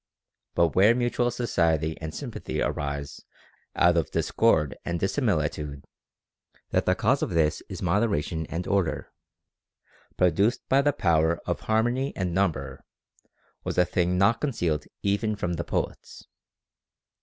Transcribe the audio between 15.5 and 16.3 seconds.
the poets.